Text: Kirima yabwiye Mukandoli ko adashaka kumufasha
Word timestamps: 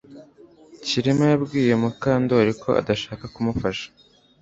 Kirima 0.85 1.23
yabwiye 1.31 1.73
Mukandoli 1.81 2.51
ko 2.61 2.69
adashaka 2.81 3.23
kumufasha 3.33 3.87